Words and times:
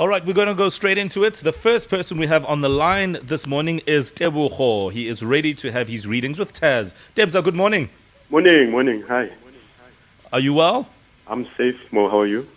All 0.00 0.08
right, 0.08 0.24
we're 0.24 0.32
going 0.32 0.48
to 0.48 0.54
go 0.54 0.70
straight 0.70 0.96
into 0.96 1.24
it. 1.24 1.34
The 1.34 1.52
first 1.52 1.90
person 1.90 2.16
we 2.16 2.26
have 2.26 2.42
on 2.46 2.62
the 2.62 2.70
line 2.70 3.18
this 3.22 3.46
morning 3.46 3.82
is 3.86 4.10
Tebucho. 4.10 4.90
He 4.90 5.06
is 5.06 5.22
ready 5.22 5.52
to 5.52 5.70
have 5.72 5.88
his 5.88 6.06
readings 6.06 6.38
with 6.38 6.54
Taz. 6.54 6.94
Debza, 7.14 7.44
good 7.44 7.54
morning. 7.54 7.90
Morning, 8.30 8.70
morning. 8.70 9.02
Hi. 9.08 9.28
Are 10.32 10.40
you 10.40 10.54
well? 10.54 10.88
I'm 11.26 11.46
safe. 11.54 11.76
Mo, 11.92 12.08
how 12.08 12.20
are 12.20 12.26
you? 12.26 12.48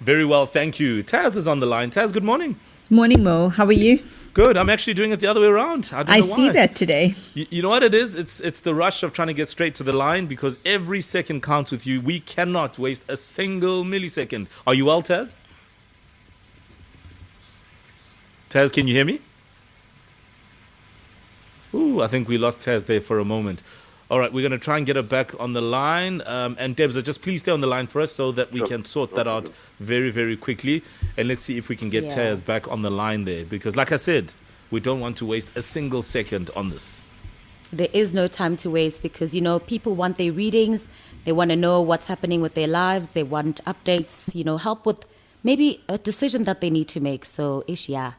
Very 0.00 0.26
well, 0.26 0.44
thank 0.44 0.78
you. 0.78 1.02
Taz 1.02 1.34
is 1.34 1.48
on 1.48 1.60
the 1.60 1.66
line. 1.66 1.90
Taz, 1.90 2.12
good 2.12 2.24
morning. 2.24 2.60
Morning, 2.90 3.24
Mo. 3.24 3.48
How 3.48 3.64
are 3.64 3.72
you? 3.72 4.04
Good. 4.34 4.58
I'm 4.58 4.68
actually 4.68 4.92
doing 4.92 5.12
it 5.12 5.20
the 5.20 5.28
other 5.28 5.40
way 5.40 5.46
around. 5.46 5.88
I, 5.94 6.02
don't 6.02 6.10
I 6.10 6.20
know 6.20 6.36
see 6.36 6.48
why. 6.48 6.52
that 6.52 6.76
today. 6.76 7.14
You, 7.32 7.46
you 7.48 7.62
know 7.62 7.70
what 7.70 7.82
it 7.82 7.94
is? 7.94 8.14
It's 8.14 8.38
it's 8.38 8.60
the 8.60 8.74
rush 8.74 9.02
of 9.02 9.14
trying 9.14 9.28
to 9.28 9.34
get 9.34 9.48
straight 9.48 9.74
to 9.76 9.82
the 9.82 9.94
line 9.94 10.26
because 10.26 10.58
every 10.66 11.00
second 11.00 11.42
counts 11.42 11.70
with 11.70 11.86
you. 11.86 12.02
We 12.02 12.20
cannot 12.20 12.78
waste 12.78 13.02
a 13.08 13.16
single 13.16 13.82
millisecond. 13.82 14.48
Are 14.66 14.74
you 14.74 14.84
well, 14.84 15.02
Taz? 15.02 15.36
Taz, 18.50 18.72
can 18.72 18.86
you 18.88 18.94
hear 18.94 19.04
me? 19.04 19.20
Ooh, 21.72 22.00
I 22.02 22.08
think 22.08 22.28
we 22.28 22.36
lost 22.36 22.60
Taz 22.60 22.86
there 22.86 23.00
for 23.00 23.18
a 23.20 23.24
moment. 23.24 23.62
All 24.10 24.18
right, 24.18 24.32
we're 24.32 24.40
going 24.40 24.58
to 24.58 24.64
try 24.64 24.76
and 24.76 24.84
get 24.84 24.96
her 24.96 25.02
back 25.02 25.38
on 25.38 25.52
the 25.52 25.60
line. 25.60 26.20
Um, 26.26 26.56
and 26.58 26.76
Debza, 26.76 27.04
just 27.04 27.22
please 27.22 27.40
stay 27.40 27.52
on 27.52 27.60
the 27.60 27.68
line 27.68 27.86
for 27.86 28.00
us 28.00 28.10
so 28.10 28.32
that 28.32 28.50
we 28.50 28.58
Sure. 28.58 28.66
can 28.66 28.84
sort 28.84 29.12
No 29.12 29.16
that 29.18 29.28
out 29.28 29.50
very, 29.78 30.10
very 30.10 30.36
quickly. 30.36 30.82
And 31.16 31.28
let's 31.28 31.42
see 31.42 31.56
if 31.58 31.68
we 31.68 31.76
can 31.76 31.90
get 31.90 32.04
Yeah. 32.04 32.16
Taz 32.16 32.44
back 32.44 32.66
on 32.68 32.82
the 32.82 32.90
line 32.90 33.24
there. 33.24 33.44
Because, 33.44 33.76
like 33.76 33.92
I 33.92 33.96
said, 33.96 34.34
we 34.72 34.80
don't 34.80 34.98
want 34.98 35.16
to 35.18 35.26
waste 35.26 35.48
a 35.54 35.62
single 35.62 36.02
second 36.02 36.50
on 36.56 36.70
this. 36.70 37.00
there 37.72 37.88
is 37.92 38.12
no 38.12 38.26
time 38.26 38.56
to 38.56 38.68
waste 38.68 39.00
because 39.00 39.32
you 39.32 39.40
know 39.40 39.60
people 39.60 39.94
want 39.94 40.16
their 40.18 40.32
readings 40.32 40.88
they 41.24 41.30
want 41.30 41.50
to 41.50 41.56
know 41.56 41.80
what's 41.80 42.08
happening 42.08 42.40
with 42.42 42.54
their 42.54 42.66
lives 42.66 43.10
they 43.10 43.22
want 43.22 43.60
updates 43.64 44.34
you 44.34 44.42
know 44.42 44.56
help 44.58 44.84
with 44.84 45.04
maybe 45.42 45.82
a 45.88 45.98
decision 45.98 46.44
that 46.44 46.60
they 46.60 46.70
need 46.70 46.88
to 46.88 47.00
make 47.00 47.24
so 47.24 47.64
ish 47.66 47.88
yeah 47.88 48.12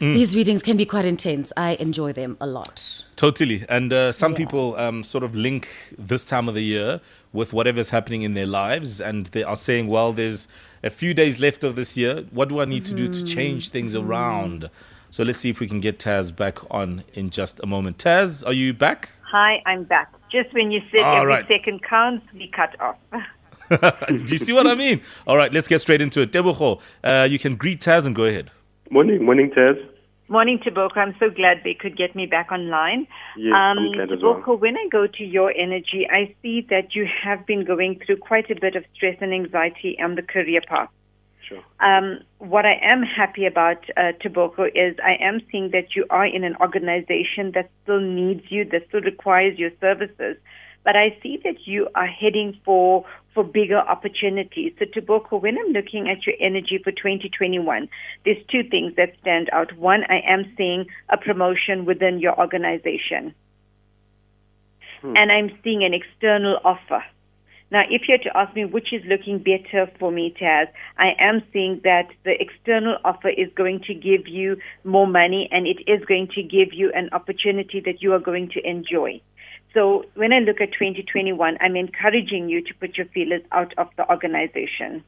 these 0.00 0.36
readings 0.36 0.62
can 0.62 0.76
be 0.76 0.84
quite 0.84 1.04
intense 1.06 1.52
i 1.56 1.74
enjoy 1.76 2.12
them 2.12 2.36
a 2.40 2.46
lot 2.46 3.04
Totally. 3.16 3.64
And 3.68 3.92
uh, 3.92 4.10
some 4.12 4.32
Yeah. 4.32 4.38
people 4.38 4.74
um, 4.76 5.04
sort 5.04 5.22
of 5.24 5.34
link 5.36 5.68
this 5.96 6.24
time 6.26 6.48
of 6.48 6.54
the 6.54 6.62
year 6.64 7.00
with 7.32 7.52
whatever's 7.52 7.90
happening 7.90 8.22
in 8.22 8.34
their 8.34 8.44
lives. 8.46 9.00
And 9.00 9.26
they 9.26 9.44
are 9.44 9.54
saying, 9.56 9.86
well, 9.86 10.12
there's 10.12 10.48
a 10.82 10.90
few 10.90 11.14
days 11.14 11.38
left 11.38 11.62
of 11.62 11.76
this 11.76 11.96
year. 11.96 12.24
What 12.32 12.48
do 12.48 12.60
I 12.60 12.64
need 12.64 12.84
to 12.86 12.94
do 12.94 13.06
to 13.06 13.24
change 13.24 13.68
things 13.70 13.94
around? 13.94 14.68
So 15.10 15.22
let's 15.22 15.38
see 15.38 15.48
if 15.48 15.60
we 15.60 15.68
can 15.68 15.78
get 15.80 16.00
Taz 16.00 16.34
back 16.34 16.58
on 16.72 17.04
in 17.14 17.30
just 17.30 17.60
a 17.62 17.66
moment. 17.66 17.98
Taz, 17.98 18.44
are 18.44 18.52
you 18.52 18.74
back? 18.74 19.10
Hi, 19.30 19.62
I'm 19.64 19.84
back. 19.84 20.12
Just 20.30 20.52
when 20.52 20.72
you 20.72 20.80
said 20.90 21.02
All 21.02 21.18
every 21.18 21.28
right. 21.34 21.46
second 21.48 21.82
counts, 21.84 22.26
we 22.34 22.48
cut 22.48 22.78
off. 22.80 22.96
do 24.08 24.24
you 24.26 24.38
see 24.38 24.52
what 24.52 24.66
I 24.66 24.74
mean? 24.74 25.00
All 25.26 25.36
right, 25.36 25.52
let's 25.52 25.68
get 25.68 25.80
straight 25.80 26.00
into 26.00 26.20
it. 26.20 26.32
Debucho, 26.32 26.80
uh, 27.02 27.26
you 27.30 27.38
can 27.38 27.56
greet 27.56 27.80
Taz 27.80 28.06
and 28.06 28.14
go 28.14 28.24
ahead. 28.24 28.50
Morning, 28.90 29.24
morning, 29.24 29.50
Taz. 29.50 29.76
Morning, 30.28 30.58
Taboko. 30.58 30.96
I'm 30.96 31.14
so 31.20 31.28
glad 31.28 31.60
they 31.64 31.74
could 31.74 31.98
get 31.98 32.16
me 32.16 32.24
back 32.24 32.50
online. 32.50 33.06
Yes, 33.36 33.52
I'm 33.54 33.92
glad 33.92 34.10
as 34.10 34.22
well. 34.22 34.36
Taboko, 34.36 34.58
when 34.58 34.76
I 34.76 34.88
go 34.90 35.06
to 35.06 35.24
your 35.24 35.52
energy, 35.52 36.06
I 36.10 36.34
see 36.40 36.66
that 36.70 36.94
you 36.94 37.06
have 37.22 37.46
been 37.46 37.64
going 37.64 38.00
through 38.04 38.16
quite 38.18 38.50
a 38.50 38.58
bit 38.58 38.74
of 38.74 38.84
stress 38.94 39.16
and 39.20 39.34
anxiety 39.34 39.98
on 40.02 40.14
the 40.14 40.22
career 40.22 40.62
path. 40.66 40.88
Sure. 41.46 41.62
Um, 41.80 42.20
what 42.38 42.64
I 42.64 42.80
am 42.82 43.02
happy 43.02 43.44
about, 43.44 43.84
uh, 43.98 44.12
Taboko, 44.22 44.66
is 44.74 44.96
I 45.04 45.22
am 45.22 45.40
seeing 45.52 45.70
that 45.72 45.94
you 45.94 46.06
are 46.08 46.26
in 46.26 46.42
an 46.42 46.56
organization 46.56 47.52
that 47.54 47.68
still 47.82 48.00
needs 48.00 48.44
you, 48.48 48.64
that 48.70 48.88
still 48.88 49.02
requires 49.02 49.58
your 49.58 49.70
services. 49.78 50.38
But 50.84 50.96
I 50.96 51.16
see 51.22 51.40
that 51.44 51.66
you 51.66 51.88
are 51.94 52.06
heading 52.06 52.58
for 52.64 53.04
for 53.32 53.42
bigger 53.42 53.78
opportunities. 53.78 54.72
So, 54.78 54.84
Taboko, 54.84 55.42
when 55.42 55.58
I'm 55.58 55.72
looking 55.72 56.08
at 56.08 56.24
your 56.24 56.36
energy 56.40 56.78
for 56.82 56.92
2021, 56.92 57.88
there's 58.24 58.36
two 58.48 58.62
things 58.70 58.94
that 58.96 59.14
stand 59.20 59.50
out. 59.52 59.76
One, 59.76 60.04
I 60.08 60.20
am 60.26 60.54
seeing 60.56 60.86
a 61.08 61.16
promotion 61.16 61.84
within 61.84 62.20
your 62.20 62.38
organization, 62.38 63.34
hmm. 65.00 65.16
and 65.16 65.32
I'm 65.32 65.58
seeing 65.64 65.82
an 65.82 65.94
external 65.94 66.60
offer. 66.64 67.02
Now, 67.70 67.82
if 67.90 68.02
you 68.06 68.16
had 68.16 68.22
to 68.22 68.36
ask 68.36 68.54
me 68.54 68.64
which 68.64 68.92
is 68.92 69.02
looking 69.06 69.38
better 69.38 69.90
for 69.98 70.12
me, 70.12 70.32
Taz, 70.40 70.68
I 70.96 71.12
am 71.18 71.42
seeing 71.52 71.80
that 71.82 72.08
the 72.24 72.40
external 72.40 72.98
offer 73.04 73.30
is 73.30 73.48
going 73.56 73.80
to 73.88 73.94
give 73.94 74.28
you 74.28 74.58
more 74.84 75.08
money 75.08 75.48
and 75.50 75.66
it 75.66 75.78
is 75.90 76.04
going 76.04 76.28
to 76.36 76.42
give 76.42 76.72
you 76.72 76.92
an 76.94 77.08
opportunity 77.12 77.80
that 77.80 78.00
you 78.00 78.12
are 78.12 78.20
going 78.20 78.50
to 78.50 78.60
enjoy. 78.68 79.20
So 79.74 80.04
when 80.14 80.32
I 80.32 80.38
look 80.38 80.60
at 80.60 80.72
2021, 80.72 81.58
I'm 81.60 81.76
encouraging 81.76 82.48
you 82.48 82.62
to 82.62 82.74
put 82.74 82.96
your 82.96 83.06
feelers 83.06 83.42
out 83.52 83.74
of 83.76 83.88
the 83.96 84.08
organization. 84.08 85.04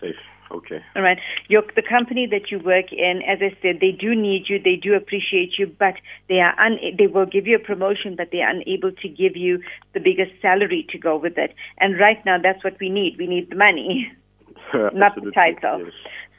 Safe. 0.00 0.14
Okay. 0.50 0.80
All 0.94 1.02
right. 1.02 1.18
Your, 1.48 1.62
the 1.74 1.82
company 1.82 2.28
that 2.30 2.50
you 2.50 2.60
work 2.60 2.92
in, 2.92 3.22
as 3.26 3.38
I 3.40 3.56
said, 3.60 3.80
they 3.80 3.90
do 3.90 4.14
need 4.14 4.44
you, 4.48 4.60
they 4.62 4.76
do 4.76 4.94
appreciate 4.94 5.58
you, 5.58 5.66
but 5.66 5.94
they 6.28 6.38
are 6.38 6.54
un, 6.60 6.78
they 6.96 7.08
will 7.08 7.26
give 7.26 7.46
you 7.46 7.56
a 7.56 7.58
promotion, 7.58 8.14
but 8.16 8.28
they 8.30 8.42
are 8.42 8.50
unable 8.50 8.92
to 8.92 9.08
give 9.08 9.36
you 9.36 9.60
the 9.92 10.00
biggest 10.00 10.30
salary 10.40 10.86
to 10.90 10.98
go 10.98 11.16
with 11.16 11.36
it. 11.36 11.54
And 11.78 11.98
right 11.98 12.24
now, 12.24 12.38
that's 12.40 12.62
what 12.62 12.78
we 12.80 12.90
need. 12.90 13.16
We 13.18 13.26
need 13.26 13.50
the 13.50 13.56
money, 13.56 14.12
not 14.74 15.16
the 15.16 15.32
title. 15.32 15.84
yes. 15.84 15.92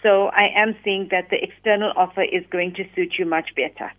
So 0.04 0.28
I 0.28 0.48
am 0.56 0.76
seeing 0.84 1.10
that 1.12 1.30
the 1.30 1.44
external 1.44 1.92
offer 1.98 2.24
is 2.24 2.46
going 2.50 2.76
to 2.76 2.84
suit 2.96 3.16
you 3.18 3.26
much 3.26 3.50
better. 3.56 3.92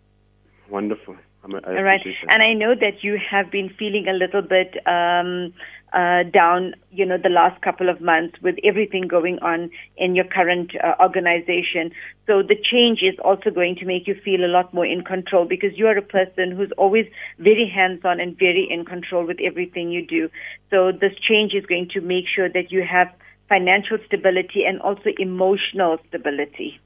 Wonderful. 0.69 1.17
I'm, 1.43 1.55
I 1.55 1.59
All 1.77 1.83
right. 1.83 2.01
that. 2.03 2.33
And 2.33 2.43
I 2.43 2.53
know 2.53 2.75
that 2.75 3.03
you 3.03 3.17
have 3.29 3.51
been 3.51 3.69
feeling 3.77 4.07
a 4.07 4.13
little 4.13 4.41
bit 4.41 4.75
um, 4.85 5.53
uh, 5.93 6.23
down, 6.31 6.75
you 6.91 7.05
know, 7.05 7.17
the 7.17 7.29
last 7.29 7.61
couple 7.61 7.89
of 7.89 8.01
months 8.01 8.37
with 8.41 8.55
everything 8.63 9.07
going 9.07 9.39
on 9.39 9.71
in 9.97 10.15
your 10.15 10.25
current 10.25 10.71
uh, 10.83 11.01
organization. 11.01 11.91
So 12.27 12.43
the 12.43 12.55
change 12.55 12.99
is 13.01 13.17
also 13.23 13.49
going 13.49 13.75
to 13.77 13.85
make 13.85 14.07
you 14.07 14.15
feel 14.23 14.45
a 14.45 14.51
lot 14.51 14.73
more 14.73 14.85
in 14.85 15.03
control 15.03 15.45
because 15.45 15.71
you 15.75 15.87
are 15.87 15.97
a 15.97 16.01
person 16.01 16.51
who's 16.55 16.71
always 16.77 17.05
very 17.39 17.71
hands 17.73 18.01
on 18.03 18.19
and 18.19 18.37
very 18.37 18.67
in 18.69 18.85
control 18.85 19.25
with 19.25 19.37
everything 19.43 19.91
you 19.91 20.05
do. 20.05 20.29
So 20.69 20.91
this 20.91 21.13
change 21.27 21.53
is 21.53 21.65
going 21.65 21.89
to 21.93 22.01
make 22.01 22.25
sure 22.33 22.49
that 22.49 22.71
you 22.71 22.83
have 22.83 23.07
financial 23.47 23.97
stability 24.05 24.63
and 24.67 24.79
also 24.81 25.09
emotional 25.17 25.97
stability. 26.09 26.79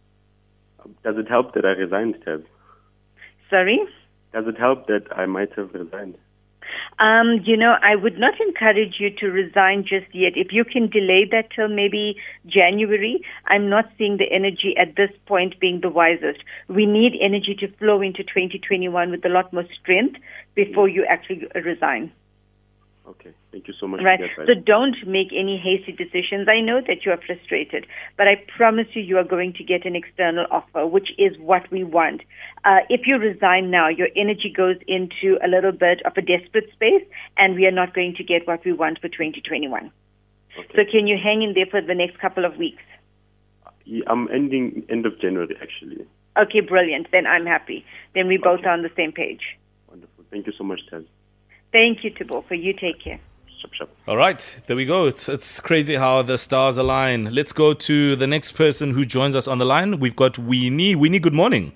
Does 1.03 1.15
it 1.17 1.27
help 1.27 1.53
that 1.55 1.65
I 1.65 1.71
resigned, 1.71 2.15
Taz? 2.25 2.43
Sorry? 3.49 3.79
Does 4.33 4.45
it 4.47 4.57
help 4.57 4.87
that 4.87 5.05
I 5.15 5.25
might 5.25 5.53
have 5.53 5.73
resigned? 5.73 6.17
Um, 6.99 7.39
you 7.43 7.57
know, 7.57 7.75
I 7.81 7.95
would 7.95 8.17
not 8.17 8.33
encourage 8.39 8.95
you 8.99 9.09
to 9.17 9.27
resign 9.27 9.83
just 9.83 10.13
yet. 10.13 10.33
If 10.35 10.51
you 10.51 10.63
can 10.63 10.89
delay 10.89 11.27
that 11.31 11.49
till 11.55 11.67
maybe 11.67 12.15
January, 12.45 13.21
I'm 13.47 13.69
not 13.69 13.85
seeing 13.97 14.17
the 14.17 14.31
energy 14.31 14.75
at 14.77 14.95
this 14.95 15.11
point 15.25 15.59
being 15.59 15.81
the 15.81 15.89
wisest. 15.89 16.39
We 16.67 16.85
need 16.85 17.13
energy 17.21 17.55
to 17.59 17.67
flow 17.77 18.01
into 18.01 18.23
2021 18.23 19.11
with 19.11 19.25
a 19.25 19.29
lot 19.29 19.53
more 19.53 19.65
strength 19.79 20.19
before 20.55 20.87
you 20.87 21.05
actually 21.09 21.47
resign. 21.55 22.11
Okay. 23.07 23.33
Thank 23.53 23.67
you 23.67 23.73
so 23.79 23.87
much 23.87 24.01
Right. 24.01 24.19
So 24.47 24.55
don't 24.55 24.95
make 25.05 25.27
any 25.31 25.61
hasty 25.61 25.91
decisions. 25.91 26.47
I 26.49 26.59
know 26.59 26.81
that 26.81 27.05
you 27.05 27.11
are 27.11 27.19
frustrated, 27.23 27.85
but 28.17 28.27
I 28.27 28.43
promise 28.57 28.87
you, 28.93 29.03
you 29.03 29.19
are 29.19 29.23
going 29.23 29.53
to 29.53 29.63
get 29.63 29.85
an 29.85 29.95
external 29.95 30.47
offer, 30.49 30.87
which 30.87 31.09
is 31.19 31.37
what 31.37 31.69
we 31.71 31.83
want. 31.83 32.21
Uh, 32.65 32.79
if 32.89 33.05
you 33.05 33.17
resign 33.17 33.69
now, 33.69 33.89
your 33.89 34.07
energy 34.15 34.51
goes 34.51 34.77
into 34.87 35.37
a 35.45 35.47
little 35.47 35.71
bit 35.71 36.01
of 36.03 36.13
a 36.17 36.21
desperate 36.21 36.71
space, 36.73 37.05
and 37.37 37.53
we 37.53 37.67
are 37.67 37.71
not 37.71 37.93
going 37.93 38.15
to 38.15 38.23
get 38.23 38.47
what 38.47 38.65
we 38.65 38.73
want 38.73 38.97
for 38.97 39.07
2021. 39.07 39.91
okay. 40.57 40.67
So 40.75 40.81
can 40.91 41.05
you 41.05 41.17
hang 41.23 41.43
in 41.43 41.53
there 41.53 41.67
for 41.69 41.79
the 41.79 41.93
next 41.93 42.17
couple 42.17 42.45
of 42.45 42.57
weeks? 42.57 42.81
I'm 44.07 44.27
ending 44.33 44.83
end 44.89 45.05
of 45.05 45.21
January, 45.21 45.55
actually. 45.61 46.07
Okay, 46.35 46.61
brilliant. 46.61 47.05
Then 47.11 47.27
I'm 47.27 47.45
happy. 47.45 47.85
Then 48.15 48.27
we 48.27 48.37
both 48.37 48.61
are 48.65 48.71
on 48.71 48.81
the 48.81 48.89
same 48.97 49.11
page. 49.11 49.41
Wonderful. 49.87 50.25
Thank 50.31 50.47
you 50.47 50.53
so 50.57 50.63
much, 50.63 50.79
Taz. 50.91 51.05
Thank 51.71 52.03
you, 52.03 52.09
Tibor. 52.09 52.47
for 52.47 52.55
you 52.55 52.73
take 52.73 53.03
care. 53.03 53.19
Shop, 53.63 53.73
shop. 53.73 53.89
All 54.09 54.17
right, 54.17 54.61
there 54.67 54.75
we 54.75 54.85
go. 54.85 55.05
It's 55.07 55.29
it's 55.29 55.61
crazy 55.61 55.95
how 55.95 56.21
the 56.21 56.37
stars 56.37 56.75
align. 56.75 57.33
Let's 57.33 57.53
go 57.53 57.73
to 57.73 58.15
the 58.17 58.27
next 58.27 58.51
person 58.51 58.91
who 58.91 59.05
joins 59.05 59.35
us 59.35 59.47
on 59.47 59.57
the 59.57 59.63
line. 59.63 60.01
We've 60.01 60.15
got 60.17 60.37
Winnie. 60.37 60.95
Winnie, 60.95 61.19
good 61.19 61.33
morning. 61.33 61.71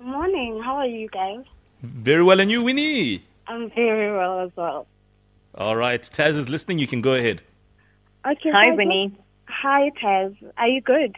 Morning. 0.00 0.60
How 0.64 0.78
are 0.78 0.86
you 0.86 1.08
guys? 1.08 1.44
Very 1.82 2.24
well, 2.24 2.40
and 2.40 2.50
you, 2.50 2.64
Winnie? 2.64 3.22
I'm 3.46 3.70
very 3.70 4.12
well 4.16 4.40
as 4.40 4.50
well. 4.56 4.88
All 5.54 5.76
right, 5.76 6.02
Taz 6.02 6.36
is 6.36 6.48
listening. 6.48 6.80
You 6.80 6.88
can 6.88 7.00
go 7.02 7.14
ahead. 7.14 7.42
Okay. 8.26 8.50
Hi, 8.50 8.72
Winnie. 8.74 9.16
Hi, 9.46 9.92
Taz. 10.02 10.36
Are 10.56 10.66
you 10.66 10.80
good? 10.80 11.14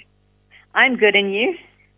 I'm 0.75 0.97
good, 0.97 1.17
and 1.17 1.33
you? 1.33 1.57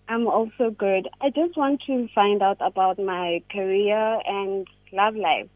I'm 0.08 0.28
also 0.28 0.70
good. 0.70 1.08
I 1.20 1.30
just 1.30 1.56
want 1.56 1.82
to 1.88 2.06
find 2.14 2.40
out 2.40 2.58
about 2.60 3.00
my 3.00 3.42
career 3.50 4.20
and 4.24 4.68
love 4.92 5.16
life. 5.16 5.48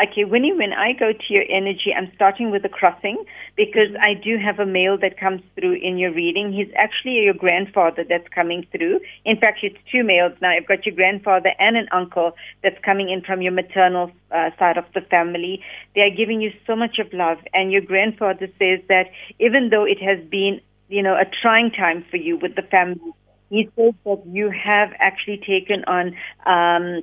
Okay, 0.00 0.24
Winnie, 0.24 0.52
when 0.52 0.72
I 0.72 0.92
go 0.92 1.12
to 1.12 1.24
your 1.28 1.44
energy, 1.50 1.92
I'm 1.96 2.10
starting 2.14 2.50
with 2.50 2.64
a 2.64 2.68
crossing 2.68 3.24
because 3.56 3.94
I 4.00 4.14
do 4.14 4.38
have 4.38 4.58
a 4.58 4.66
male 4.66 4.96
that 4.98 5.18
comes 5.18 5.42
through 5.54 5.74
in 5.74 5.98
your 5.98 6.12
reading. 6.12 6.52
He's 6.52 6.72
actually 6.76 7.22
your 7.24 7.34
grandfather 7.34 8.04
that's 8.08 8.28
coming 8.28 8.66
through. 8.72 9.00
In 9.24 9.36
fact, 9.38 9.60
it's 9.62 9.76
two 9.90 10.02
males 10.02 10.32
now. 10.40 10.50
I've 10.50 10.66
got 10.66 10.86
your 10.86 10.94
grandfather 10.94 11.50
and 11.58 11.76
an 11.76 11.88
uncle 11.92 12.32
that's 12.62 12.78
coming 12.84 13.10
in 13.10 13.22
from 13.22 13.42
your 13.42 13.52
maternal 13.52 14.10
uh, 14.30 14.50
side 14.58 14.78
of 14.78 14.84
the 14.94 15.02
family. 15.02 15.62
They 15.94 16.00
are 16.02 16.14
giving 16.14 16.40
you 16.40 16.52
so 16.66 16.74
much 16.74 16.98
of 16.98 17.12
love, 17.12 17.38
and 17.52 17.70
your 17.70 17.82
grandfather 17.82 18.48
says 18.58 18.80
that 18.88 19.10
even 19.38 19.68
though 19.70 19.84
it 19.84 20.00
has 20.00 20.18
been 20.30 20.60
you 20.92 21.02
know, 21.02 21.14
a 21.14 21.24
trying 21.40 21.70
time 21.70 22.04
for 22.10 22.18
you 22.18 22.36
with 22.36 22.54
the 22.54 22.62
family. 22.62 23.12
He 23.48 23.68
says 23.76 23.94
that 24.04 24.22
you 24.26 24.50
have 24.50 24.90
actually 24.98 25.38
taken 25.38 25.84
on 25.86 26.14
um, 26.46 27.02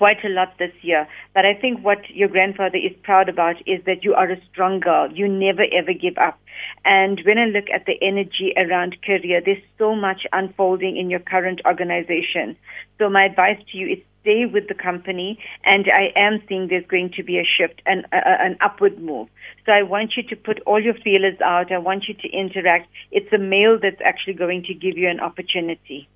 quite 0.00 0.24
a 0.24 0.30
lot 0.30 0.56
this 0.58 0.72
year. 0.80 1.06
But 1.34 1.44
I 1.44 1.52
think 1.52 1.84
what 1.84 2.08
your 2.08 2.28
grandfather 2.28 2.78
is 2.78 2.96
proud 3.02 3.28
about 3.28 3.56
is 3.66 3.84
that 3.84 4.02
you 4.02 4.14
are 4.14 4.30
a 4.30 4.40
strong 4.50 4.80
girl. 4.80 5.12
You 5.12 5.28
never 5.28 5.64
ever 5.80 5.92
give 5.92 6.16
up. 6.16 6.40
And 6.86 7.20
when 7.26 7.36
I 7.36 7.44
look 7.44 7.68
at 7.68 7.84
the 7.84 7.98
energy 8.00 8.54
around 8.56 8.96
career, 9.02 9.42
there's 9.44 9.62
so 9.76 9.94
much 9.94 10.22
unfolding 10.32 10.96
in 10.96 11.10
your 11.10 11.20
current 11.20 11.60
organization. 11.66 12.56
So 12.96 13.10
my 13.10 13.26
advice 13.26 13.60
to 13.72 13.76
you 13.76 13.88
is 13.88 13.98
stay 14.22 14.46
with 14.46 14.68
the 14.68 14.74
company, 14.88 15.38
and 15.64 15.84
I 15.92 16.18
am 16.18 16.42
seeing 16.48 16.68
there's 16.68 16.86
going 16.86 17.10
to 17.16 17.22
be 17.22 17.36
a 17.38 17.44
shift 17.44 17.82
and 17.84 18.06
uh, 18.06 18.20
an 18.24 18.56
upward 18.62 18.98
move. 18.98 19.28
So 19.66 19.72
I 19.72 19.82
want 19.82 20.14
you 20.16 20.22
to 20.22 20.36
put 20.36 20.60
all 20.66 20.82
your 20.82 20.94
feelers 20.94 21.38
out. 21.44 21.72
I 21.72 21.78
want 21.78 22.04
you 22.08 22.14
to 22.14 22.28
interact. 22.28 22.88
It's 23.10 23.32
a 23.34 23.38
male 23.38 23.78
that's 23.80 24.00
actually 24.02 24.34
going 24.44 24.62
to 24.64 24.74
give 24.74 24.96
you 24.96 25.10
an 25.10 25.20
opportunity. 25.20 26.08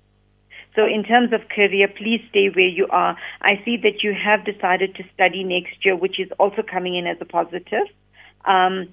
So 0.75 0.85
in 0.85 1.03
terms 1.03 1.31
of 1.31 1.47
career, 1.49 1.87
please 1.87 2.21
stay 2.29 2.49
where 2.49 2.67
you 2.67 2.87
are. 2.89 3.17
I 3.41 3.61
see 3.63 3.77
that 3.77 4.03
you 4.03 4.13
have 4.13 4.45
decided 4.45 4.95
to 4.95 5.03
study 5.13 5.43
next 5.43 5.85
year, 5.85 5.95
which 5.95 6.19
is 6.19 6.29
also 6.37 6.61
coming 6.61 6.95
in 6.95 7.07
as 7.07 7.17
a 7.21 7.25
positive. 7.25 7.87
Um, 8.43 8.89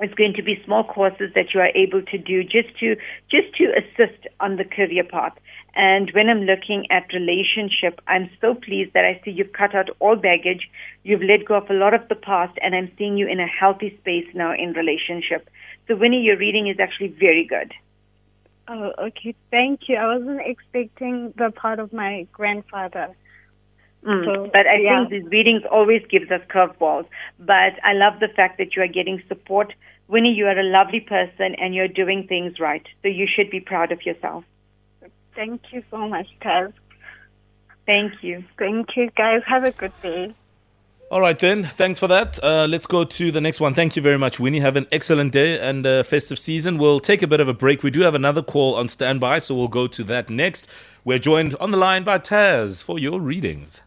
it's 0.00 0.14
going 0.14 0.34
to 0.34 0.42
be 0.42 0.60
small 0.64 0.84
courses 0.84 1.32
that 1.34 1.54
you 1.54 1.60
are 1.60 1.70
able 1.74 2.02
to 2.02 2.18
do 2.18 2.42
just 2.42 2.76
to 2.80 2.96
just 3.30 3.54
to 3.56 3.72
assist 3.72 4.26
on 4.40 4.56
the 4.56 4.64
career 4.64 5.04
path. 5.04 5.32
And 5.74 6.10
when 6.12 6.28
I'm 6.28 6.42
looking 6.42 6.86
at 6.90 7.12
relationship, 7.12 8.00
I'm 8.06 8.30
so 8.40 8.54
pleased 8.54 8.92
that 8.94 9.04
I 9.04 9.20
see 9.24 9.30
you've 9.30 9.52
cut 9.52 9.74
out 9.74 9.90
all 9.98 10.16
baggage, 10.16 10.68
you've 11.02 11.22
let 11.22 11.46
go 11.46 11.54
of 11.54 11.70
a 11.70 11.74
lot 11.74 11.94
of 11.94 12.08
the 12.08 12.14
past, 12.14 12.58
and 12.62 12.74
I'm 12.74 12.90
seeing 12.98 13.16
you 13.16 13.26
in 13.28 13.40
a 13.40 13.46
healthy 13.46 13.96
space 14.00 14.26
now 14.34 14.52
in 14.52 14.72
relationship. 14.72 15.48
So 15.86 15.96
Winnie, 15.96 16.22
your 16.22 16.38
reading 16.38 16.66
is 16.66 16.78
actually 16.80 17.08
very 17.08 17.46
good. 17.46 17.72
Oh, 18.68 18.92
okay. 18.98 19.34
Thank 19.50 19.88
you. 19.88 19.96
I 19.96 20.16
wasn't 20.16 20.40
expecting 20.44 21.32
the 21.36 21.50
part 21.50 21.78
of 21.78 21.92
my 21.92 22.26
grandfather. 22.32 23.14
Mm. 24.04 24.24
So, 24.24 24.50
but 24.52 24.66
I 24.66 24.78
yeah. 24.80 25.06
think 25.06 25.10
these 25.10 25.30
readings 25.30 25.62
always 25.70 26.02
gives 26.10 26.30
us 26.30 26.40
curveballs. 26.48 27.06
But 27.38 27.74
I 27.84 27.92
love 27.92 28.20
the 28.20 28.28
fact 28.28 28.58
that 28.58 28.74
you 28.76 28.82
are 28.82 28.88
getting 28.88 29.22
support. 29.28 29.72
Winnie, 30.08 30.32
you 30.32 30.46
are 30.46 30.58
a 30.58 30.64
lovely 30.64 31.00
person 31.00 31.54
and 31.58 31.74
you're 31.74 31.88
doing 31.88 32.26
things 32.28 32.60
right. 32.60 32.86
So 33.02 33.08
you 33.08 33.26
should 33.26 33.50
be 33.50 33.60
proud 33.60 33.92
of 33.92 34.04
yourself. 34.04 34.44
Thank 35.34 35.62
you 35.72 35.82
so 35.90 36.08
much, 36.08 36.26
Taz. 36.40 36.72
Thank 37.84 38.22
you. 38.22 38.44
Thank 38.58 38.96
you, 38.96 39.10
guys. 39.16 39.42
Have 39.46 39.64
a 39.64 39.70
good 39.70 39.92
day. 40.02 40.34
All 41.08 41.20
right, 41.20 41.38
then. 41.38 41.62
Thanks 41.62 42.00
for 42.00 42.08
that. 42.08 42.42
Uh, 42.42 42.66
let's 42.68 42.88
go 42.88 43.04
to 43.04 43.30
the 43.30 43.40
next 43.40 43.60
one. 43.60 43.74
Thank 43.74 43.94
you 43.94 44.02
very 44.02 44.18
much, 44.18 44.40
Winnie. 44.40 44.58
Have 44.58 44.74
an 44.74 44.88
excellent 44.90 45.30
day 45.30 45.56
and 45.56 45.86
uh, 45.86 46.02
festive 46.02 46.36
season. 46.36 46.78
We'll 46.78 46.98
take 46.98 47.22
a 47.22 47.28
bit 47.28 47.38
of 47.38 47.46
a 47.46 47.54
break. 47.54 47.84
We 47.84 47.92
do 47.92 48.00
have 48.00 48.16
another 48.16 48.42
call 48.42 48.74
on 48.74 48.88
standby, 48.88 49.38
so 49.38 49.54
we'll 49.54 49.68
go 49.68 49.86
to 49.86 50.02
that 50.02 50.28
next. 50.28 50.66
We're 51.04 51.20
joined 51.20 51.54
on 51.60 51.70
the 51.70 51.76
line 51.76 52.02
by 52.02 52.18
Taz 52.18 52.82
for 52.82 52.98
your 52.98 53.20
readings. 53.20 53.82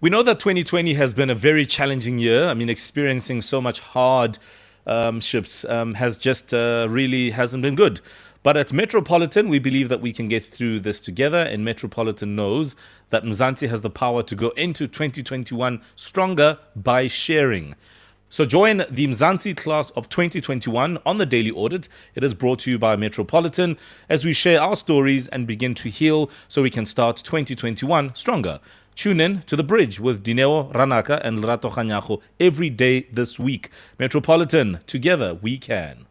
We 0.00 0.08
know 0.08 0.22
that 0.22 0.38
2020 0.38 0.94
has 0.94 1.12
been 1.12 1.30
a 1.30 1.34
very 1.34 1.66
challenging 1.66 2.18
year. 2.18 2.46
I 2.46 2.54
mean, 2.54 2.68
experiencing 2.68 3.40
so 3.40 3.60
much 3.60 3.80
hard 3.80 4.38
um, 4.86 5.18
ships 5.18 5.64
um, 5.64 5.94
has 5.94 6.16
just 6.16 6.54
uh, 6.54 6.86
really 6.88 7.30
hasn't 7.30 7.62
been 7.64 7.74
good. 7.74 8.00
But 8.46 8.56
at 8.56 8.72
Metropolitan, 8.72 9.48
we 9.48 9.58
believe 9.58 9.88
that 9.88 10.00
we 10.00 10.12
can 10.12 10.28
get 10.28 10.44
through 10.44 10.78
this 10.78 11.00
together, 11.00 11.40
and 11.40 11.64
Metropolitan 11.64 12.36
knows 12.36 12.76
that 13.10 13.24
Mzansi 13.24 13.68
has 13.68 13.80
the 13.80 13.90
power 13.90 14.22
to 14.22 14.36
go 14.36 14.50
into 14.50 14.86
2021 14.86 15.82
stronger 15.96 16.60
by 16.76 17.08
sharing. 17.08 17.74
So 18.28 18.44
join 18.44 18.84
the 18.88 19.08
Mzansi 19.08 19.56
class 19.56 19.90
of 19.96 20.08
2021 20.08 21.00
on 21.04 21.18
the 21.18 21.26
Daily 21.26 21.50
Audit. 21.50 21.88
It 22.14 22.22
is 22.22 22.34
brought 22.34 22.60
to 22.60 22.70
you 22.70 22.78
by 22.78 22.94
Metropolitan 22.94 23.78
as 24.08 24.24
we 24.24 24.32
share 24.32 24.62
our 24.62 24.76
stories 24.76 25.26
and 25.26 25.48
begin 25.48 25.74
to 25.74 25.88
heal 25.88 26.30
so 26.46 26.62
we 26.62 26.70
can 26.70 26.86
start 26.86 27.16
2021 27.16 28.14
stronger. 28.14 28.60
Tune 28.94 29.20
in 29.20 29.42
to 29.48 29.56
The 29.56 29.64
Bridge 29.64 29.98
with 29.98 30.22
Dineo 30.22 30.72
Ranaka 30.72 31.20
and 31.24 31.38
Lerato 31.38 31.68
Kganyago 31.68 32.20
every 32.38 32.70
day 32.70 33.08
this 33.12 33.40
week. 33.40 33.70
Metropolitan, 33.98 34.78
together 34.86 35.34
we 35.34 35.58
can. 35.58 36.06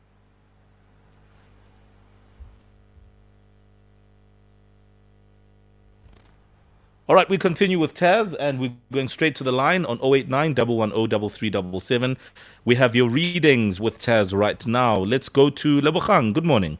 All 7.08 7.16
right, 7.16 7.30
we 7.30 7.38
continue 7.38 7.78
with 7.78 7.94
Taz 7.94 8.36
and 8.40 8.60
we're 8.60 8.74
going 8.92 9.08
straight 9.10 9.36
to 9.36 9.44
the 9.44 9.52
line 9.52 9.86
on 9.86 10.00
089 10.02 10.56
110 10.56 11.30
3377. 11.30 12.18
We 12.66 12.74
have 12.76 12.96
your 12.96 13.08
readings 13.08 13.80
with 13.80 14.00
Taz 14.00 14.36
right 14.36 14.66
now. 14.66 14.98
Let's 14.98 15.30
go 15.30 15.52
to 15.52 15.82
Lebogang. 15.82 16.34
Good 16.34 16.46
morning. 16.46 16.80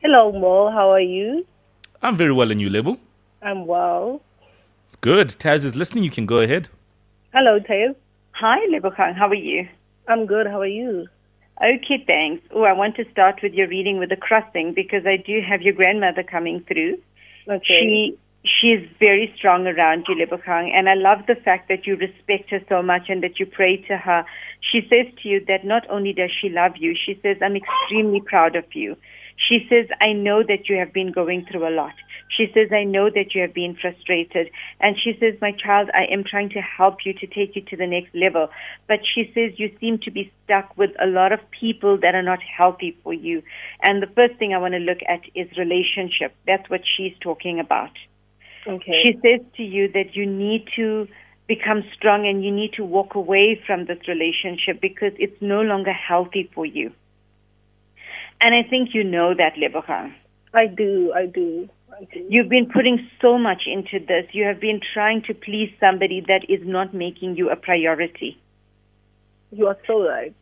Hello, 0.00 0.32
Mo. 0.32 0.72
How 0.72 0.90
are 0.90 1.00
you? 1.00 1.46
I'm 2.02 2.16
very 2.16 2.32
well, 2.32 2.50
and 2.50 2.60
you, 2.60 2.68
Lebo? 2.68 2.98
I'm 3.42 3.64
well. 3.64 4.20
Good. 5.02 5.28
Taz 5.38 5.64
is 5.64 5.76
listening. 5.76 6.02
You 6.02 6.10
can 6.10 6.26
go 6.26 6.40
ahead. 6.40 6.66
Hello, 7.32 7.60
Taz. 7.60 7.94
Hi, 8.32 8.58
Lebogang. 8.72 9.14
How 9.14 9.28
are 9.28 9.34
you? 9.36 9.68
I'm 10.08 10.26
good. 10.26 10.48
How 10.48 10.60
are 10.60 10.66
you? 10.66 11.06
Okay, 11.62 12.02
thanks. 12.08 12.44
Oh, 12.50 12.64
I 12.64 12.72
want 12.72 12.96
to 12.96 13.08
start 13.12 13.38
with 13.40 13.52
your 13.52 13.68
reading 13.68 13.98
with 13.98 14.08
the 14.08 14.16
crossing 14.16 14.74
because 14.74 15.06
I 15.06 15.16
do 15.16 15.40
have 15.48 15.62
your 15.62 15.74
grandmother 15.74 16.24
coming 16.24 16.64
through. 16.66 16.98
Okay. 17.48 17.62
She 17.68 18.18
she 18.42 18.68
is 18.68 18.88
very 18.98 19.32
strong 19.36 19.66
around 19.66 20.06
you, 20.08 20.14
Lebogang, 20.14 20.70
and 20.72 20.88
I 20.88 20.94
love 20.94 21.26
the 21.26 21.34
fact 21.34 21.68
that 21.68 21.86
you 21.86 21.96
respect 21.96 22.50
her 22.50 22.60
so 22.68 22.82
much 22.82 23.08
and 23.08 23.22
that 23.22 23.38
you 23.38 23.44
pray 23.44 23.76
to 23.88 23.98
her. 23.98 24.24
She 24.60 24.80
says 24.88 25.12
to 25.22 25.28
you 25.28 25.44
that 25.46 25.64
not 25.64 25.88
only 25.90 26.14
does 26.14 26.30
she 26.40 26.48
love 26.48 26.72
you, 26.78 26.94
she 26.94 27.18
says, 27.22 27.36
I'm 27.42 27.56
extremely 27.56 28.22
proud 28.22 28.56
of 28.56 28.64
you. 28.74 28.96
She 29.36 29.66
says, 29.68 29.86
I 30.00 30.12
know 30.12 30.42
that 30.42 30.68
you 30.68 30.76
have 30.76 30.92
been 30.92 31.12
going 31.12 31.46
through 31.46 31.68
a 31.68 31.74
lot. 31.74 31.94
She 32.28 32.50
says, 32.54 32.68
I 32.72 32.84
know 32.84 33.10
that 33.10 33.34
you 33.34 33.42
have 33.42 33.54
been 33.54 33.74
frustrated. 33.74 34.50
And 34.80 34.96
she 34.98 35.16
says, 35.18 35.34
My 35.40 35.52
child, 35.52 35.90
I 35.92 36.04
am 36.12 36.24
trying 36.24 36.50
to 36.50 36.60
help 36.60 37.04
you 37.04 37.12
to 37.14 37.26
take 37.26 37.56
you 37.56 37.62
to 37.62 37.76
the 37.76 37.86
next 37.86 38.14
level. 38.14 38.48
But 38.86 39.00
she 39.14 39.30
says, 39.34 39.58
You 39.58 39.74
seem 39.80 39.98
to 40.04 40.10
be 40.10 40.32
stuck 40.44 40.76
with 40.76 40.90
a 41.00 41.06
lot 41.06 41.32
of 41.32 41.40
people 41.50 41.98
that 41.98 42.14
are 42.14 42.22
not 42.22 42.40
healthy 42.42 42.96
for 43.02 43.12
you. 43.12 43.42
And 43.82 44.02
the 44.02 44.12
first 44.14 44.38
thing 44.38 44.54
I 44.54 44.58
want 44.58 44.74
to 44.74 44.78
look 44.78 45.00
at 45.08 45.20
is 45.34 45.48
relationship. 45.58 46.34
That's 46.46 46.68
what 46.70 46.82
she's 46.96 47.14
talking 47.20 47.58
about. 47.58 47.90
Okay. 48.66 49.02
She 49.02 49.12
says 49.22 49.46
to 49.56 49.62
you 49.62 49.90
that 49.92 50.14
you 50.14 50.26
need 50.26 50.66
to 50.76 51.08
become 51.48 51.82
strong 51.96 52.26
and 52.26 52.44
you 52.44 52.52
need 52.52 52.74
to 52.74 52.84
walk 52.84 53.14
away 53.14 53.60
from 53.66 53.86
this 53.86 53.98
relationship 54.06 54.80
because 54.80 55.12
it's 55.18 55.40
no 55.40 55.62
longer 55.62 55.92
healthy 55.92 56.48
for 56.54 56.64
you. 56.64 56.92
And 58.40 58.54
I 58.54 58.68
think 58.68 58.90
you 58.94 59.04
know 59.04 59.34
that, 59.34 59.54
Lebogang. 59.56 60.14
I 60.54 60.66
do. 60.66 61.12
I 61.14 61.26
do. 61.26 61.68
I 61.92 62.04
do. 62.04 62.26
You've 62.28 62.48
been 62.48 62.70
putting 62.72 63.08
so 63.20 63.38
much 63.38 63.62
into 63.66 64.04
this. 64.04 64.26
You 64.32 64.44
have 64.44 64.60
been 64.60 64.80
trying 64.94 65.22
to 65.22 65.34
please 65.34 65.72
somebody 65.78 66.24
that 66.28 66.48
is 66.48 66.60
not 66.64 66.94
making 66.94 67.36
you 67.36 67.50
a 67.50 67.56
priority. 67.56 68.38
You 69.50 69.66
are 69.66 69.76
so 69.86 70.06
right. 70.06 70.34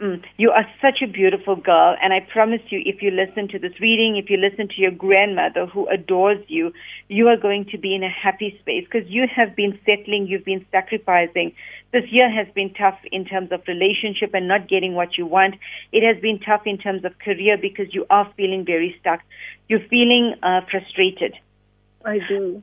Mm. 0.00 0.22
You 0.36 0.50
are 0.50 0.66
such 0.82 1.00
a 1.02 1.06
beautiful 1.06 1.56
girl, 1.56 1.96
and 2.02 2.12
I 2.12 2.20
promise 2.20 2.60
you, 2.68 2.82
if 2.84 3.00
you 3.00 3.10
listen 3.10 3.48
to 3.48 3.58
this 3.58 3.80
reading, 3.80 4.16
if 4.16 4.28
you 4.28 4.36
listen 4.36 4.68
to 4.68 4.80
your 4.80 4.90
grandmother 4.90 5.64
who 5.64 5.88
adores 5.88 6.44
you, 6.48 6.74
you 7.08 7.28
are 7.28 7.36
going 7.38 7.64
to 7.70 7.78
be 7.78 7.94
in 7.94 8.02
a 8.02 8.10
happy 8.10 8.58
space 8.60 8.84
because 8.84 9.08
you 9.08 9.26
have 9.34 9.56
been 9.56 9.78
settling, 9.86 10.26
you've 10.26 10.44
been 10.44 10.66
sacrificing. 10.70 11.54
This 11.92 12.04
year 12.10 12.30
has 12.30 12.46
been 12.54 12.74
tough 12.74 12.98
in 13.10 13.24
terms 13.24 13.52
of 13.52 13.62
relationship 13.66 14.34
and 14.34 14.46
not 14.46 14.68
getting 14.68 14.94
what 14.94 15.16
you 15.16 15.24
want. 15.24 15.54
It 15.92 16.06
has 16.06 16.20
been 16.20 16.40
tough 16.40 16.66
in 16.66 16.76
terms 16.76 17.06
of 17.06 17.18
career 17.18 17.56
because 17.56 17.94
you 17.94 18.04
are 18.10 18.30
feeling 18.36 18.66
very 18.66 18.94
stuck. 19.00 19.20
You're 19.66 19.88
feeling 19.88 20.34
uh, 20.42 20.60
frustrated 20.70 21.36
I 22.06 22.20
do. 22.28 22.62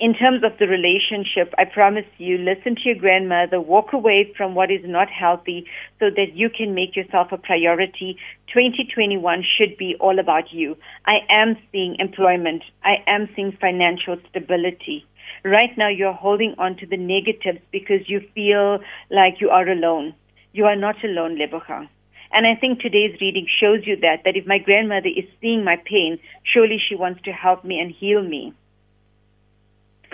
In 0.00 0.14
terms 0.14 0.42
of 0.42 0.56
the 0.58 0.66
relationship, 0.66 1.52
I 1.58 1.66
promise 1.66 2.06
you, 2.16 2.38
listen 2.38 2.74
to 2.74 2.82
your 2.84 2.94
grandmother, 2.94 3.60
walk 3.60 3.92
away 3.92 4.32
from 4.34 4.54
what 4.54 4.70
is 4.70 4.80
not 4.82 5.10
healthy 5.10 5.66
so 5.98 6.06
that 6.08 6.32
you 6.34 6.48
can 6.48 6.74
make 6.74 6.96
yourself 6.96 7.32
a 7.32 7.36
priority. 7.36 8.16
2021 8.48 9.44
should 9.44 9.76
be 9.76 9.96
all 10.00 10.18
about 10.18 10.52
you. 10.52 10.78
I 11.04 11.18
am 11.28 11.58
seeing 11.70 11.96
employment. 11.98 12.62
I 12.82 13.04
am 13.06 13.28
seeing 13.36 13.52
financial 13.60 14.16
stability. 14.30 15.04
Right 15.44 15.76
now, 15.76 15.88
you're 15.88 16.14
holding 16.14 16.54
on 16.56 16.76
to 16.78 16.86
the 16.86 16.96
negatives 16.96 17.60
because 17.70 18.08
you 18.08 18.22
feel 18.34 18.78
like 19.10 19.34
you 19.38 19.50
are 19.50 19.68
alone. 19.68 20.14
You 20.52 20.64
are 20.64 20.76
not 20.76 21.04
alone, 21.04 21.36
Lebogang. 21.36 21.90
And 22.32 22.46
I 22.46 22.58
think 22.58 22.80
today's 22.80 23.20
reading 23.20 23.46
shows 23.60 23.86
you 23.86 23.96
that, 23.96 24.22
that 24.24 24.36
if 24.36 24.46
my 24.46 24.58
grandmother 24.58 25.08
is 25.08 25.28
seeing 25.42 25.62
my 25.62 25.76
pain, 25.76 26.18
surely 26.42 26.78
she 26.78 26.94
wants 26.94 27.20
to 27.24 27.32
help 27.32 27.64
me 27.64 27.78
and 27.78 27.90
heal 27.90 28.22
me. 28.22 28.54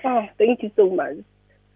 Oh, 0.06 0.28
thank 0.38 0.62
you 0.62 0.70
so 0.76 0.88
much. 0.88 1.16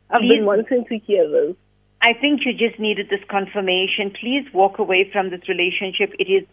I've 0.09 0.21
Please- 0.21 0.37
been 0.37 0.47
wanting 0.47 0.85
to 0.85 0.99
hear 0.99 1.29
this. 1.29 1.57
I 2.01 2.13
think 2.15 2.47
you 2.47 2.53
just 2.55 2.79
needed 2.79 3.09
this 3.11 3.23
confirmation. 3.25 4.11
Please 4.13 4.47
walk 4.55 4.79
away 4.79 5.05
from 5.13 5.31
this 5.31 5.47
relationship. 5.49 6.15
It 6.19 6.31
is 6.31 6.47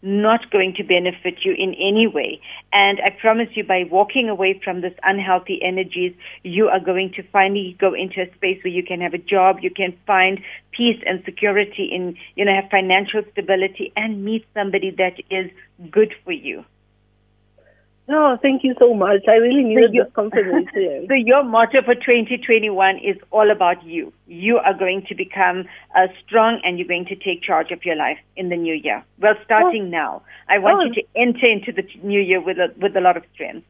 not 0.00 0.50
going 0.50 0.74
to 0.74 0.84
benefit 0.84 1.44
you 1.44 1.52
in 1.52 1.74
any 1.74 2.06
way. 2.06 2.40
And 2.72 3.00
I 3.04 3.10
promise 3.10 3.48
you, 3.54 3.64
by 3.64 3.84
walking 3.84 4.28
away 4.28 4.60
from 4.64 4.80
this 4.80 4.94
unhealthy 5.02 5.60
energies, 5.62 6.14
you 6.44 6.68
are 6.68 6.80
going 6.80 7.12
to 7.12 7.22
finally 7.24 7.76
go 7.78 7.94
into 7.94 8.22
a 8.22 8.32
space 8.34 8.62
where 8.64 8.72
you 8.72 8.82
can 8.82 9.00
have 9.00 9.14
a 9.14 9.18
job, 9.18 9.58
you 9.60 9.70
can 9.70 9.92
find 10.06 10.40
peace 10.70 11.00
and 11.04 11.22
security 11.24 11.84
in, 11.92 12.16
you 12.36 12.44
know, 12.44 12.54
have 12.54 12.70
financial 12.70 13.22
stability 13.32 13.92
and 13.96 14.24
meet 14.24 14.46
somebody 14.54 14.90
that 14.92 15.20
is 15.30 15.50
good 15.90 16.14
for 16.24 16.32
you. 16.32 16.64
No, 18.08 18.38
thank 18.40 18.64
you 18.64 18.74
so 18.78 18.94
much. 18.94 19.20
I 19.28 19.32
really 19.34 19.62
needed 19.62 19.92
you- 19.92 20.04
this 20.04 20.12
confirmation. 20.14 21.06
So 21.08 21.14
your 21.14 21.44
motto 21.44 21.82
for 21.82 21.94
2021 21.94 22.98
is 22.98 23.16
all 23.30 23.50
about 23.50 23.84
you. 23.84 24.12
You 24.26 24.56
are 24.58 24.72
going 24.72 25.04
to 25.08 25.14
become 25.14 25.66
uh, 25.94 26.06
strong 26.24 26.60
and 26.64 26.78
you're 26.78 26.88
going 26.88 27.04
to 27.06 27.16
take 27.16 27.42
charge 27.42 27.70
of 27.70 27.84
your 27.84 27.96
life 27.96 28.18
in 28.36 28.48
the 28.48 28.56
new 28.56 28.74
year. 28.74 29.04
Well, 29.20 29.34
starting 29.44 29.90
now. 29.90 30.22
I 30.48 30.58
want 30.58 30.80
Oh. 30.80 30.84
you 30.86 30.94
to 30.94 31.02
enter 31.16 31.46
into 31.46 31.70
the 31.72 31.84
new 32.02 32.20
year 32.20 32.40
with 32.40 32.58
a, 32.58 32.72
with 32.80 32.96
a 32.96 33.00
lot 33.00 33.16
of 33.18 33.24
strength. 33.34 33.66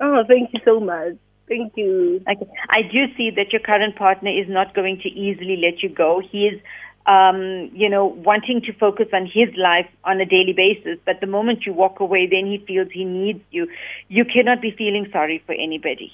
oh, 0.00 0.22
thank 0.28 0.50
you 0.52 0.60
so 0.64 0.78
much. 0.80 1.14
Thank 1.48 1.76
you. 1.76 2.22
Okay. 2.28 2.46
I 2.68 2.82
do 2.82 3.06
see 3.16 3.30
that 3.36 3.52
your 3.52 3.60
current 3.60 3.96
partner 3.96 4.30
is 4.30 4.48
not 4.48 4.74
going 4.74 5.00
to 5.00 5.08
easily 5.08 5.56
let 5.56 5.82
you 5.82 5.88
go. 5.88 6.20
He 6.30 6.46
is, 6.46 6.60
um, 7.06 7.70
you 7.72 7.88
know, 7.88 8.04
wanting 8.04 8.60
to 8.62 8.72
focus 8.74 9.08
on 9.12 9.24
his 9.24 9.48
life 9.56 9.88
on 10.04 10.20
a 10.20 10.26
daily 10.26 10.52
basis. 10.52 10.98
But 11.06 11.20
the 11.20 11.26
moment 11.26 11.64
you 11.64 11.72
walk 11.72 12.00
away, 12.00 12.28
then 12.30 12.46
he 12.46 12.62
feels 12.66 12.88
he 12.92 13.04
needs 13.04 13.40
you. 13.50 13.68
You 14.08 14.24
cannot 14.24 14.60
be 14.60 14.70
feeling 14.70 15.08
sorry 15.10 15.42
for 15.46 15.54
anybody. 15.54 16.12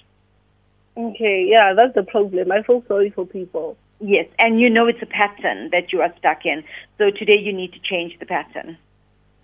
Okay, 0.97 1.47
yeah, 1.50 1.75
that's 1.75 1.95
the 1.95 2.05
problem. 2.05 2.53
I 2.53 2.62
feel 2.62 2.85
sorry 2.87 3.11
for 3.11 3.26
people. 3.26 3.76
Yes, 3.99 4.26
and 4.38 4.61
you 4.61 4.71
know 4.71 4.87
it's 4.87 5.03
a 5.03 5.07
pattern 5.07 5.71
that 5.73 5.93
you 5.93 6.00
are 6.03 6.14
stuck 6.19 6.45
in. 6.45 6.62
So 6.99 7.11
today 7.11 7.38
you 7.41 7.53
need 7.53 7.73
to 7.73 7.81
change 7.81 8.17
the 8.21 8.26
pattern. 8.26 8.79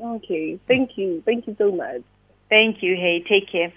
Okay, 0.00 0.61
thank 0.68 0.97
you. 0.97 1.23
Thank 1.26 1.49
you 1.49 1.56
so 1.59 1.73
much. 1.73 2.02
Thank 2.49 2.82
you. 2.82 2.94
Hey, 2.94 3.25
take 3.28 3.50
care. 3.50 3.73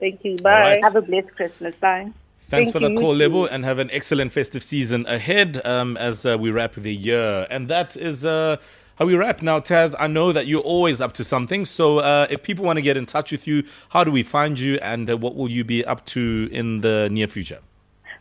Thank 0.00 0.24
you. 0.24 0.36
Bye. 0.36 0.60
right. 0.60 0.84
Have 0.84 0.96
a 0.96 1.02
blessed 1.02 1.34
Christmas. 1.36 1.74
Bye. 1.76 2.12
Thanks 2.48 2.70
Thank 2.70 2.72
for 2.72 2.78
the 2.78 2.92
you, 2.92 2.98
call, 2.98 3.14
Lebo, 3.14 3.46
and 3.46 3.64
have 3.64 3.80
an 3.80 3.90
excellent 3.90 4.30
festive 4.30 4.62
season 4.62 5.04
ahead 5.06 5.60
um, 5.64 5.96
as 5.96 6.24
uh, 6.24 6.36
we 6.38 6.50
wrap 6.52 6.74
the 6.74 6.94
year. 6.94 7.44
And 7.50 7.66
that 7.66 7.96
is 7.96 8.24
uh, 8.24 8.58
how 8.96 9.06
we 9.06 9.16
wrap. 9.16 9.42
Now, 9.42 9.58
Taz, 9.58 9.96
I 9.98 10.06
know 10.06 10.32
that 10.32 10.46
you're 10.46 10.60
always 10.60 11.00
up 11.00 11.12
to 11.14 11.24
something. 11.24 11.64
So 11.64 11.98
uh, 11.98 12.28
if 12.30 12.44
people 12.44 12.64
want 12.64 12.76
to 12.76 12.82
get 12.82 12.96
in 12.96 13.04
touch 13.04 13.32
with 13.32 13.48
you, 13.48 13.64
how 13.88 14.04
do 14.04 14.12
we 14.12 14.22
find 14.22 14.60
you 14.60 14.76
and 14.76 15.10
uh, 15.10 15.16
what 15.16 15.34
will 15.34 15.50
you 15.50 15.64
be 15.64 15.84
up 15.84 16.04
to 16.06 16.48
in 16.52 16.82
the 16.82 17.08
near 17.10 17.26
future? 17.26 17.58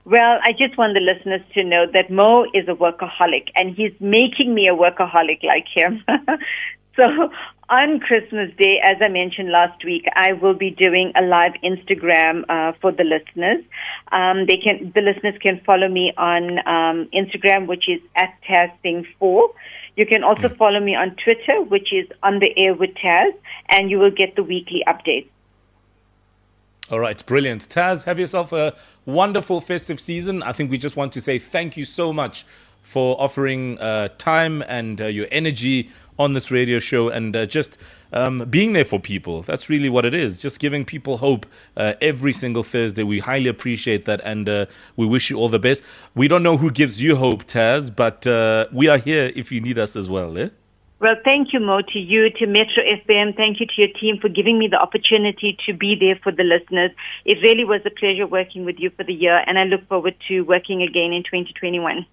Well, 0.06 0.40
I 0.44 0.54
just 0.54 0.78
want 0.78 0.96
the 0.96 1.00
listeners 1.00 1.42
to 1.54 1.64
know 1.64 1.86
that 1.92 2.10
Mo 2.10 2.46
is 2.54 2.68
a 2.68 2.74
workaholic 2.74 3.50
and 3.56 3.76
he's 3.76 3.94
making 4.00 4.54
me 4.54 4.68
a 4.68 4.74
workaholic 4.74 5.44
like 5.44 5.66
him. 5.74 6.04
so 6.96 7.32
on 7.70 8.00
Christmas 8.00 8.52
Day, 8.58 8.80
as 8.84 8.98
I 9.02 9.08
mentioned 9.08 9.50
last 9.50 9.84
week, 9.84 10.06
I 10.16 10.34
will 10.34 10.54
be 10.54 10.70
doing 10.70 11.12
a 11.16 11.22
live 11.22 11.54
Instagram 11.64 12.44
uh, 12.48 12.74
for 12.80 12.92
the 12.92 13.04
listeners. 13.04 13.64
Um, 14.12 14.46
they 14.46 14.58
can, 14.58 14.92
the 14.94 15.02
listeners 15.02 15.36
can 15.42 15.60
follow 15.66 15.88
me 15.88 16.14
on 16.18 16.60
um, 16.68 17.10
Instagram, 17.14 17.68
which 17.68 17.90
is 17.90 18.02
at 18.16 18.34
Taz4. 18.48 19.48
You 19.96 20.06
can 20.06 20.24
also 20.24 20.50
follow 20.50 20.80
me 20.80 20.96
on 20.96 21.16
Twitter, 21.24 21.62
which 21.64 21.92
is 21.94 22.08
on 22.22 22.40
the 22.40 22.54
air 22.58 22.74
with 22.74 22.92
Taz, 22.96 23.34
and 23.70 23.90
you 23.90 23.98
will 23.98 24.12
get 24.12 24.36
the 24.36 24.44
weekly 24.44 24.84
updates. 24.88 25.28
All 26.92 27.00
right, 27.00 27.26
brilliant. 27.26 27.68
Taz, 27.68 28.04
have 28.04 28.20
yourself 28.20 28.54
a 28.54 28.76
wonderful 29.06 29.60
festive 29.60 30.00
season. 30.00 30.44
I 30.44 30.52
think 30.52 30.70
we 30.70 30.78
just 30.78 30.96
want 30.96 31.14
to 31.14 31.22
say 31.22 31.40
thank 31.40 31.78
you 31.78 31.84
so 31.84 32.14
much 32.14 32.46
for 32.86 33.20
offering 33.20 33.80
uh, 33.80 34.10
time 34.20 34.62
and 34.68 35.02
uh, 35.02 35.06
your 35.08 35.26
energy 35.32 35.90
on 36.18 36.34
this 36.34 36.52
radio 36.52 36.80
show 36.80 37.10
and 37.10 37.36
uh, 37.36 37.46
just 37.46 37.78
um, 38.14 38.46
being 38.50 38.74
there 38.74 38.86
for 38.86 39.00
people. 39.00 39.42
That's 39.42 39.70
really 39.70 39.90
what 39.90 40.06
it 40.06 40.14
is. 40.14 40.42
Just 40.42 40.60
giving 40.60 40.86
people 40.86 41.18
hope 41.18 41.46
uh, 41.76 41.94
every 42.02 42.34
single 42.34 42.64
Thursday. 42.64 43.04
We 43.04 43.20
highly 43.20 43.50
appreciate 43.50 44.06
that 44.06 44.22
and 44.24 44.48
uh, 44.48 44.66
we 44.96 45.06
wish 45.06 45.30
you 45.30 45.38
all 45.38 45.50
the 45.50 45.60
best. 45.60 45.84
We 46.16 46.28
don't 46.28 46.44
know 46.44 46.58
who 46.58 46.72
gives 46.72 47.02
you 47.02 47.18
hope, 47.18 47.46
Taz, 47.46 47.94
but 47.94 48.26
uh, 48.26 48.68
we 48.72 48.88
are 48.88 48.98
here 48.98 49.32
if 49.36 49.52
you 49.52 49.62
need 49.62 49.78
us 49.78 49.96
as 49.96 50.10
well. 50.10 50.38
Eh? 50.38 50.50
Well, 51.00 51.16
thank 51.26 51.52
you, 51.52 51.60
Mo, 51.60 51.82
to 51.82 52.00
you, 52.00 52.30
to 52.30 52.48
Metro 52.48 52.82
FM. 52.82 53.36
Thank 53.36 53.60
you 53.60 53.66
to 53.68 53.74
your 53.78 53.90
team 53.90 54.18
for 54.20 54.30
giving 54.30 54.58
me 54.58 54.70
the 54.70 54.78
opportunity 54.78 55.58
to 55.66 55.74
be 55.74 55.96
there 56.00 56.18
for 56.24 56.32
the 56.32 56.44
listeners. 56.44 56.92
It 57.26 57.38
really 57.42 57.66
was 57.66 57.82
a 57.86 57.90
pleasure 57.90 58.26
working 58.26 58.64
with 58.64 58.80
you 58.80 58.90
for 58.92 59.04
the 59.04 59.14
year, 59.14 59.44
and 59.46 59.60
I 59.60 59.66
look 59.66 59.86
forward 59.90 60.16
to 60.30 60.42
working 60.42 60.82
again 60.82 61.12
in 61.12 61.24
2021. 61.24 62.06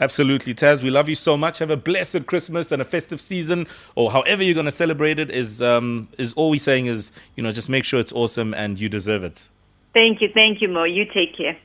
Absolutely, 0.00 0.54
Taz. 0.54 0.82
We 0.82 0.90
love 0.90 1.10
you 1.10 1.14
so 1.14 1.36
much. 1.36 1.58
Have 1.58 1.70
a 1.70 1.76
blessed 1.76 2.26
Christmas 2.26 2.72
and 2.72 2.80
a 2.80 2.84
festive 2.86 3.20
season, 3.20 3.66
or 3.94 4.10
however 4.10 4.42
you're 4.42 4.54
going 4.54 4.64
to 4.64 4.72
celebrate 4.72 5.18
it. 5.18 5.30
Is 5.30 5.60
um 5.60 6.08
is 6.16 6.32
all 6.32 6.50
we're 6.50 6.58
saying 6.58 6.86
is 6.86 7.12
you 7.36 7.42
know 7.42 7.52
just 7.52 7.68
make 7.68 7.84
sure 7.84 8.00
it's 8.00 8.12
awesome 8.12 8.54
and 8.54 8.80
you 8.80 8.88
deserve 8.88 9.22
it. 9.24 9.50
Thank 9.92 10.22
you, 10.22 10.28
thank 10.32 10.62
you, 10.62 10.68
Mo. 10.68 10.84
You 10.84 11.04
take 11.04 11.36
care. 11.36 11.58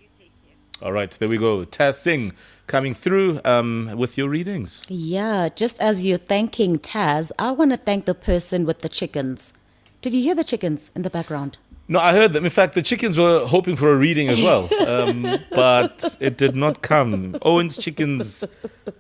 All 0.82 0.92
right, 0.92 1.12
there 1.12 1.30
we 1.30 1.38
go. 1.38 1.64
Taz 1.66 1.94
Singh 1.94 2.34
coming 2.68 2.94
through 2.94 3.40
um 3.46 3.92
with 3.96 4.18
your 4.18 4.28
readings. 4.28 4.82
Yeah, 4.90 5.48
just 5.56 5.80
as 5.80 6.04
you're 6.04 6.18
thanking 6.18 6.80
Taz, 6.80 7.32
I 7.40 7.52
want 7.52 7.72
to 7.72 7.78
thank 7.78 8.04
the 8.04 8.16
person 8.16 8.66
with 8.66 8.82
the 8.82 8.90
chickens. 8.90 9.54
Did 10.02 10.14
you 10.14 10.22
hear 10.22 10.36
the 10.36 10.44
chickens 10.44 10.92
in 10.94 11.04
the 11.04 11.10
background? 11.10 11.58
No, 11.88 12.00
I 12.00 12.14
heard 12.14 12.34
them. 12.34 12.46
In 12.46 12.50
fact, 12.50 12.74
the 12.74 12.82
chickens 12.82 13.16
were 13.16 13.46
hoping 13.46 13.76
for 13.76 13.92
a 13.94 13.96
reading 13.96 14.28
as 14.28 14.42
well, 14.42 14.70
um, 14.88 15.38
but 15.52 16.18
it 16.20 16.36
did 16.36 16.56
not 16.56 16.82
come. 16.82 17.38
Owen's 17.44 17.78
chickens, 17.78 18.44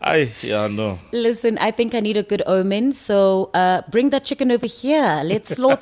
I 0.02 0.30
yeah 0.44 0.68
no. 0.68 1.00
Listen, 1.12 1.58
I 1.58 1.72
think 1.72 1.96
I 1.96 2.00
need 2.00 2.16
a 2.16 2.22
good 2.22 2.44
omen, 2.46 2.92
so 2.92 3.50
uh, 3.56 3.82
bring 3.90 4.12
that 4.12 4.24
chicken 4.24 4.52
over 4.52 4.68
here. 4.68 5.22
Let's 5.24 5.50
slaughter. 5.56 5.78